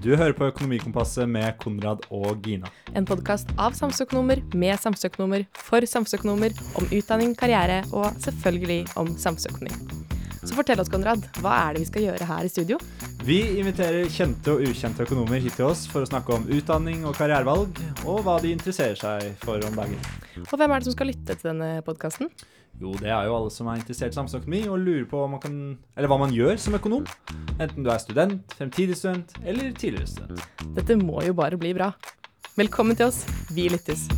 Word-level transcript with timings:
Du 0.00 0.14
hører 0.16 0.32
på 0.32 0.46
Økonomikompasset 0.48 1.28
med 1.28 1.58
Konrad 1.60 2.06
og 2.08 2.38
Gina. 2.40 2.70
En 2.96 3.04
podkast 3.04 3.50
av 3.60 3.74
samfunnsøkonomer 3.76 4.40
med 4.56 4.80
samfunnsøkonomer 4.80 5.44
for 5.60 5.84
samfunnsøkonomer 5.84 6.54
om 6.80 6.86
utdanning, 6.88 7.34
karriere 7.36 7.82
og 7.92 8.16
selvfølgelig 8.24 8.78
om 8.96 9.10
samfunnsøkonomi. 9.20 10.00
Så 10.40 10.56
fortell 10.56 10.80
oss, 10.80 10.88
Konrad, 10.88 11.26
hva 11.44 11.52
er 11.66 11.76
det 11.76 11.82
vi 11.82 11.90
skal 11.90 12.06
gjøre 12.06 12.30
her 12.30 12.48
i 12.48 12.52
studio? 12.54 12.80
Vi 13.28 13.42
inviterer 13.60 14.08
kjente 14.08 14.54
og 14.54 14.64
ukjente 14.70 15.04
økonomer 15.04 15.44
hit 15.44 15.60
til 15.60 15.68
oss 15.68 15.84
for 15.92 16.00
å 16.00 16.08
snakke 16.08 16.32
om 16.38 16.48
utdanning 16.48 17.04
og 17.04 17.20
karrierevalg, 17.20 17.84
og 18.08 18.24
hva 18.24 18.40
de 18.40 18.56
interesserer 18.56 18.96
seg 18.96 19.36
for 19.44 19.60
om 19.68 19.76
dagen. 19.82 20.00
Og 20.46 20.56
hvem 20.56 20.72
er 20.72 20.80
det 20.80 20.88
som 20.88 20.96
skal 20.96 21.12
lytte 21.12 21.36
til 21.36 21.52
denne 21.52 21.74
podkasten? 21.84 22.32
Jo, 22.80 22.96
det 22.96 23.12
er 23.12 23.28
jo 23.28 23.36
alle 23.36 23.52
som 23.52 23.68
er 23.68 23.84
interessert 23.84 24.16
i 24.16 24.22
samfunnsøkonomi 24.22 24.64
og 24.72 24.80
lurer 24.80 25.08
på 25.12 25.28
man 25.28 25.44
kan, 25.44 25.64
eller 25.92 26.08
hva 26.08 26.22
man 26.24 26.32
gjør 26.32 26.56
som 26.56 26.80
økonom. 26.80 27.04
Enten 27.60 27.84
du 27.84 27.90
er 27.92 27.98
student, 28.00 28.54
fremtidig 28.56 28.96
student 28.96 29.34
eller 29.44 29.74
tidligere 29.76 30.06
student. 30.08 30.46
Dette 30.78 30.96
må 30.96 31.20
jo 31.26 31.36
bare 31.36 31.60
bli 31.60 31.74
bra. 31.76 31.92
Velkommen 32.56 32.96
til 32.96 33.10
oss. 33.10 33.20
Vi 33.52 33.68
lyttes. 33.68 34.08